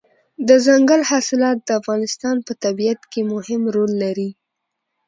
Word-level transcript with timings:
دځنګل 0.47 1.01
حاصلات 1.09 1.57
د 1.63 1.69
افغانستان 1.79 2.35
په 2.47 2.51
طبیعت 2.63 2.99
کې 3.11 3.21
مهم 3.33 3.61
رول 3.75 3.91
لري. 4.03 4.29